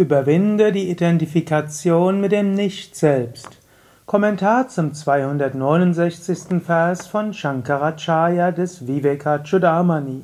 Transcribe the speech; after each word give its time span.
Überwinde 0.00 0.72
die 0.72 0.88
Identifikation 0.88 2.22
mit 2.22 2.32
dem 2.32 2.54
Nicht-Selbst. 2.54 3.58
Kommentar 4.06 4.66
zum 4.68 4.94
269. 4.94 6.62
Vers 6.64 7.06
von 7.06 7.34
Shankaracharya 7.34 8.50
des 8.50 8.86
Vivekachudamani. 8.86 10.22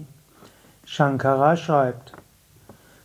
Shankara 0.87 1.59
schreibt: 1.59 2.15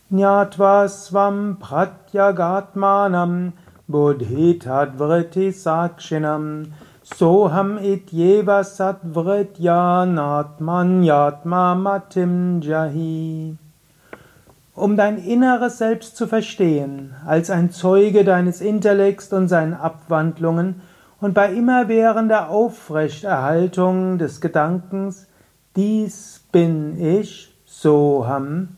Jnatva 0.10 0.88
svam 0.88 1.58
pratyagatmanam 1.60 3.52
buddhitadvriti 3.90 5.52
sakshinam 5.52 6.68
soham 7.04 7.80
ityeva 7.80 8.64
satvritya 8.64 10.06
natman 10.06 11.04
yatma 11.04 11.76
matim 11.76 12.62
jahi 12.62 13.58
um 14.82 14.98
dein 14.98 15.20
inneres 15.20 15.78
Selbst 15.78 16.18
zu 16.18 16.26
verstehen, 16.26 17.14
als 17.28 17.52
ein 17.52 17.70
Zeuge 17.70 18.24
deines 18.24 18.62
Intellekts 18.62 19.32
und 19.32 19.48
seinen 19.48 19.76
Abwandlungen 19.76 20.82
und 21.20 21.36
bei 21.36 21.54
immerwährender 21.54 22.50
Aufrechterhaltung 22.50 24.18
des 24.18 24.42
Gedankens, 24.42 25.28
dies 25.76 26.42
bin 26.52 27.00
ich, 27.00 27.56
Soham, 27.64 28.70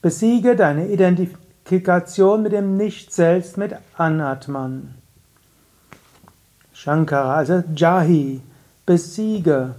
besiege 0.00 0.54
deine 0.54 0.86
Identifikation 0.86 2.44
mit 2.44 2.52
dem 2.52 2.76
Nicht-Selbst, 2.76 3.58
mit 3.58 3.74
Anatman. 3.96 4.94
Shankara, 6.72 7.34
also 7.34 7.64
Jahi, 7.74 8.40
besiege. 8.86 9.74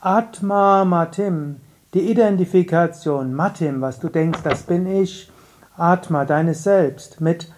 Atma 0.00 0.84
Matim, 0.84 1.56
die 1.94 2.10
Identifikation, 2.10 3.32
Matim, 3.32 3.80
was 3.80 4.00
du 4.00 4.08
denkst, 4.08 4.40
das 4.42 4.64
bin 4.64 4.86
ich, 4.86 5.30
Atma, 5.76 6.24
deines 6.24 6.64
Selbst, 6.64 7.20
mit 7.20 7.48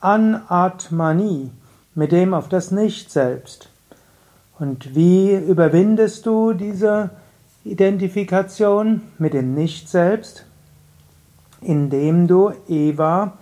Anatmani, 0.00 1.50
mit 1.94 2.12
dem 2.12 2.34
auf 2.34 2.48
das 2.48 2.70
Nicht-Selbst. 2.70 3.70
Und 4.58 4.94
wie 4.94 5.34
überwindest 5.34 6.26
du 6.26 6.52
diese 6.52 7.10
Identifikation 7.64 9.02
mit 9.18 9.32
dem 9.32 9.54
Nicht-Selbst? 9.54 10.44
Indem 11.62 12.26
du 12.26 12.52
Eva 12.68 13.32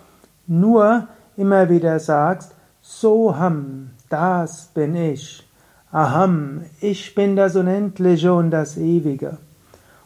nur 0.46 1.08
immer 1.36 1.68
wieder 1.68 1.98
sagst, 1.98 2.55
Soham, 2.80 3.91
das 4.08 4.66
bin 4.74 4.94
ich. 4.94 5.48
Aham, 5.91 6.62
ich 6.80 7.14
bin 7.14 7.34
das 7.34 7.56
Unendliche 7.56 8.33
und 8.33 8.50
das 8.50 8.77
Ewige. 8.77 9.39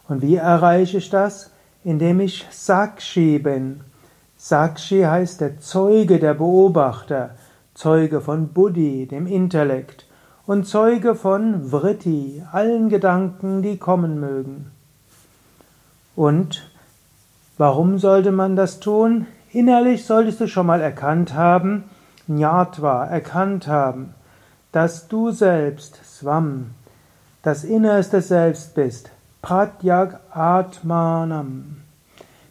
Und 0.09 0.23
wie 0.23 0.37
erreiche 0.37 0.99
ich 0.99 1.11
das? 1.11 1.51
Indem 1.85 2.21
ich 2.21 2.47
Sakshi 2.51 3.39
bin. 3.39 3.81
Sakshi 4.37 5.03
heißt 5.03 5.41
der 5.41 5.61
Zeuge, 5.61 6.19
der 6.19 6.35
Beobachter, 6.35 7.31
Zeuge 7.75 8.21
von 8.21 8.49
Buddhi, 8.49 9.07
dem 9.07 9.27
Intellekt, 9.27 10.07
und 10.47 10.67
Zeuge 10.67 11.15
von 11.15 11.71
Vritti, 11.71 12.43
allen 12.53 12.89
Gedanken, 12.89 13.63
die 13.63 13.77
kommen 13.77 14.19
mögen. 14.19 14.71
Und 16.17 16.71
warum 17.59 17.99
sollte 17.99 18.33
man 18.33 18.57
das 18.57 18.81
tun? 18.81 19.27
Innerlich 19.53 20.07
solltest 20.07 20.41
du 20.41 20.49
schon 20.49 20.67
mal 20.67 20.81
erkannt 20.81 21.35
haben, 21.35 21.85
Jnatva, 22.27 23.05
erkannt 23.07 23.69
haben, 23.69 24.15
dass 24.73 25.09
du 25.09 25.31
selbst, 25.31 26.01
Swam, 26.05 26.71
das 27.43 27.65
innerste 27.65 28.21
Selbst 28.21 28.75
bist, 28.75 29.11
Pratyak 29.41 30.21
Atmanam. 30.33 31.77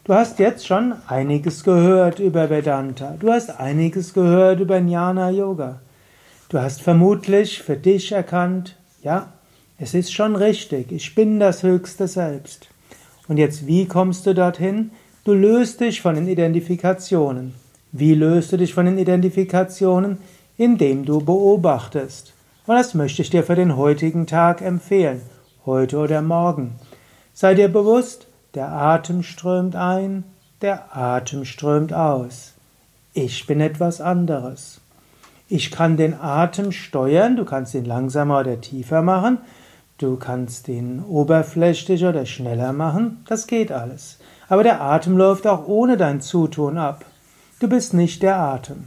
Du 0.06 0.14
hast 0.14 0.40
jetzt 0.40 0.66
schon 0.66 0.94
einiges 1.08 1.66
gehört 1.66 2.20
über 2.20 2.50
Vedanta. 2.50 3.18
Du 3.20 3.30
hast 3.30 3.60
einiges 3.60 4.14
gehört 4.14 4.62
über 4.62 4.78
Jnana 4.78 5.30
Yoga. 5.30 5.82
Du 6.48 6.60
hast 6.60 6.82
vermutlich 6.82 7.62
für 7.62 7.76
dich 7.76 8.14
erkannt, 8.14 8.78
ja, 9.04 9.34
es 9.78 9.94
ist 9.94 10.14
schon 10.14 10.38
richtig, 10.38 10.94
ich 10.94 11.14
bin 11.14 11.42
das 11.42 11.62
höchste 11.62 12.08
Selbst. 12.08 12.70
Und 13.28 13.36
jetzt, 13.36 13.68
wie 13.68 13.86
kommst 13.86 14.26
du 14.26 14.34
dorthin? 14.34 14.92
Du 15.26 15.34
löst 15.34 15.82
dich 15.82 16.02
von 16.02 16.16
den 16.16 16.30
Identifikationen. 16.30 17.54
Wie 17.92 18.16
löst 18.16 18.54
du 18.54 18.58
dich 18.58 18.74
von 18.74 18.86
den 18.86 18.98
Identifikationen? 18.98 20.20
Indem 20.58 21.04
du 21.04 21.20
beobachtest. 21.20 22.34
Und 22.66 22.76
das 22.76 22.94
möchte 22.94 23.22
ich 23.22 23.30
dir 23.30 23.44
für 23.44 23.56
den 23.56 23.76
heutigen 23.76 24.26
Tag 24.26 24.62
empfehlen 24.62 25.22
heute 25.68 25.98
oder 25.98 26.22
morgen. 26.22 26.76
Sei 27.40 27.54
dir 27.54 27.68
bewusst, 27.68 28.26
der 28.56 28.72
Atem 28.72 29.22
strömt 29.22 29.76
ein, 29.76 30.24
der 30.64 30.98
Atem 30.98 31.46
strömt 31.46 31.94
aus. 31.94 32.54
Ich 33.14 33.46
bin 33.46 33.62
etwas 33.62 34.02
anderes. 34.02 34.82
Ich 35.48 35.70
kann 35.70 35.98
den 35.98 36.20
Atem 36.20 36.72
steuern, 36.72 37.36
du 37.36 37.46
kannst 37.46 37.76
ihn 37.76 37.86
langsamer 37.86 38.40
oder 38.40 38.60
tiefer 38.60 39.04
machen, 39.04 39.38
du 40.00 40.16
kannst 40.16 40.68
ihn 40.68 41.04
oberflächlicher 41.08 42.10
oder 42.10 42.26
schneller 42.26 42.74
machen, 42.74 43.24
das 43.28 43.46
geht 43.46 43.72
alles. 43.72 44.18
Aber 44.50 44.64
der 44.64 44.82
Atem 44.82 45.16
läuft 45.16 45.46
auch 45.46 45.68
ohne 45.68 45.96
dein 45.96 46.22
Zutun 46.22 46.80
ab. 46.80 47.06
Du 47.60 47.70
bist 47.70 47.94
nicht 47.94 48.24
der 48.24 48.38
Atem. 48.38 48.86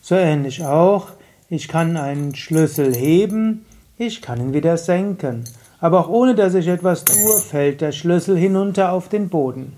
So 0.00 0.14
ähnlich 0.14 0.64
auch, 0.64 1.08
ich 1.50 1.68
kann 1.68 1.98
einen 1.98 2.34
Schlüssel 2.34 2.94
heben, 2.94 3.66
ich 3.98 4.22
kann 4.22 4.40
ihn 4.40 4.54
wieder 4.54 4.78
senken 4.78 5.44
aber 5.80 6.00
auch 6.00 6.08
ohne 6.08 6.34
dass 6.34 6.54
ich 6.54 6.68
etwas 6.68 7.04
tue, 7.04 7.40
fällt 7.40 7.80
der 7.80 7.92
Schlüssel 7.92 8.36
hinunter 8.36 8.92
auf 8.92 9.08
den 9.08 9.28
Boden. 9.28 9.76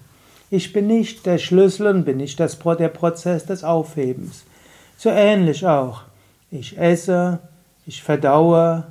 Ich 0.51 0.73
bin 0.73 0.87
nicht 0.87 1.25
der 1.25 1.39
Schlüssel 1.39 1.87
und 1.87 2.05
bin 2.05 2.19
nicht 2.19 2.39
das, 2.39 2.59
der 2.59 2.89
Prozess 2.89 3.47
des 3.47 3.65
Aufhebens. 3.65 4.45
So 4.99 5.09
ähnlich 5.09 5.67
auch. 5.67 6.03
Ich 6.51 6.79
esse, 6.79 7.39
ich 7.87 8.03
verdaue, 8.03 8.85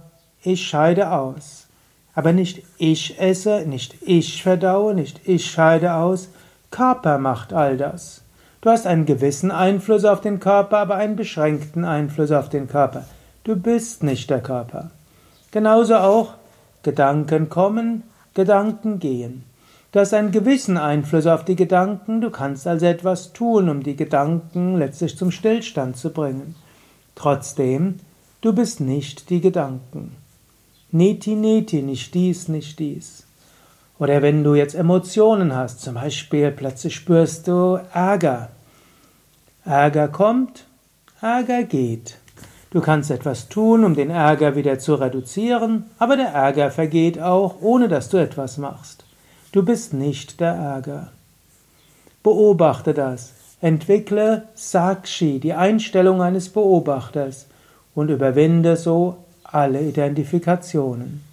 ich 0.44 0.66
scheide 0.66 1.12
aus. 1.12 1.68
Aber 2.16 2.34
nicht 2.34 2.64
ich 2.78 3.20
esse, 3.20 3.66
nicht 3.66 3.96
ich 4.02 4.42
verdaue, 4.42 4.94
nicht 4.96 5.22
ich 5.26 5.50
scheide 5.50 5.94
aus. 5.94 6.30
Körper 6.72 7.18
macht 7.18 7.54
all 7.54 7.78
das. 7.78 8.24
Du 8.62 8.70
hast 8.70 8.88
einen 8.88 9.06
gewissen 9.06 9.52
Einfluss 9.52 10.06
auf 10.06 10.22
den 10.22 10.40
Körper, 10.40 10.80
aber 10.80 10.96
einen 10.96 11.16
beschränkten 11.16 11.86
Einfluss 11.86 12.32
auf 12.32 12.50
den 12.50 12.68
Körper. 12.68 13.06
Du 13.44 13.56
bist 13.56 14.04
nicht 14.04 14.30
der 14.30 14.42
Körper. 14.42 14.92
Genauso 15.52 15.96
auch 15.96 16.34
Gedanken 16.84 17.50
kommen, 17.50 18.04
Gedanken 18.34 19.00
gehen. 19.00 19.44
Du 19.92 20.00
hast 20.00 20.14
einen 20.14 20.32
gewissen 20.32 20.78
Einfluss 20.78 21.28
auf 21.28 21.44
die 21.44 21.58
Gedanken, 21.58 22.22
du 22.22 22.30
kannst 22.30 22.66
also 22.66 22.86
etwas 22.86 23.34
tun, 23.34 23.68
um 23.68 23.84
die 23.84 23.98
Gedanken 23.98 24.78
letztlich 24.78 25.18
zum 25.18 25.32
Stillstand 25.32 25.98
zu 25.98 26.12
bringen. 26.12 26.56
Trotzdem, 27.16 28.00
du 28.40 28.54
bist 28.54 28.80
nicht 28.80 29.30
die 29.30 29.42
Gedanken. 29.42 30.16
Neti, 30.92 31.36
neti, 31.36 31.82
nicht 31.82 32.14
dies, 32.14 32.48
nicht 32.48 32.80
dies. 32.80 33.26
Oder 34.00 34.22
wenn 34.22 34.44
du 34.44 34.56
jetzt 34.56 34.76
Emotionen 34.76 35.54
hast, 35.56 35.82
zum 35.82 35.96
Beispiel 35.96 36.52
plötzlich 36.52 36.96
spürst 36.96 37.48
du 37.48 37.80
Ärger. 37.94 38.50
Ärger 39.64 40.08
kommt, 40.08 40.66
Ärger 41.22 41.64
geht. 41.64 42.18
Du 42.72 42.80
kannst 42.80 43.12
etwas 43.12 43.50
tun, 43.50 43.84
um 43.84 43.96
den 43.96 44.10
Ärger 44.10 44.56
wieder 44.56 44.80
zu 44.80 44.96
reduzieren, 44.96 45.90
aber 46.00 46.16
der 46.16 46.30
Ärger 46.30 46.72
vergeht 46.72 47.20
auch, 47.22 47.62
ohne 47.62 47.90
dass 47.90 48.08
du 48.08 48.16
etwas 48.16 48.58
machst. 48.58 49.04
Du 49.52 49.64
bist 49.64 49.94
nicht 49.94 50.40
der 50.40 50.54
Ärger. 50.54 51.12
Beobachte 52.24 52.94
das. 52.94 53.34
Entwickle 53.60 54.44
Sakshi, 54.56 55.40
die 55.40 55.54
Einstellung 55.54 56.22
eines 56.22 56.48
Beobachters, 56.50 57.48
und 57.94 58.10
überwinde 58.10 58.78
so 58.78 59.18
alle 59.44 59.82
Identifikationen. 59.82 61.31